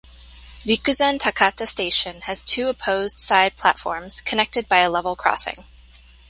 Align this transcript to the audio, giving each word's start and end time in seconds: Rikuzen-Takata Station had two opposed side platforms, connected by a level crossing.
Rikuzen-Takata 0.65 1.67
Station 1.67 2.21
had 2.21 2.37
two 2.37 2.69
opposed 2.69 3.19
side 3.19 3.55
platforms, 3.55 4.19
connected 4.21 4.67
by 4.67 4.79
a 4.79 4.89
level 4.89 5.15
crossing. 5.15 5.63